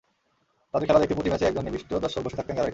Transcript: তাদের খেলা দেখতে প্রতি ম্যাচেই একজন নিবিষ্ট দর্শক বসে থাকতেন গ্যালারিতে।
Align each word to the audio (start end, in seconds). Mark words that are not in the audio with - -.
তাদের 0.71 0.85
খেলা 0.87 1.01
দেখতে 1.01 1.15
প্রতি 1.17 1.29
ম্যাচেই 1.31 1.47
একজন 1.49 1.63
নিবিষ্ট 1.67 1.89
দর্শক 2.03 2.21
বসে 2.25 2.37
থাকতেন 2.37 2.55
গ্যালারিতে। 2.55 2.69